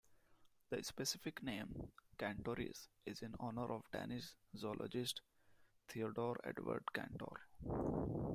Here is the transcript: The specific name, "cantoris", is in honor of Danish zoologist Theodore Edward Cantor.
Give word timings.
The 0.71 0.83
specific 0.83 1.43
name, 1.43 1.91
"cantoris", 2.17 2.87
is 3.05 3.21
in 3.21 3.35
honor 3.39 3.71
of 3.71 3.83
Danish 3.91 4.33
zoologist 4.57 5.21
Theodore 5.89 6.37
Edward 6.43 6.91
Cantor. 6.91 7.41